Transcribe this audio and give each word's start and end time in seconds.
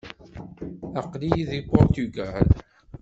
Aql-iyi 1.01 1.43
deg 1.49 1.63
Puṛtugal. 1.69 2.47